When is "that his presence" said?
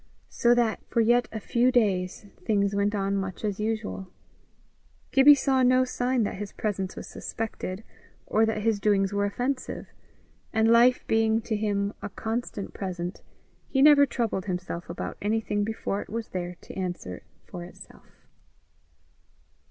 6.23-6.95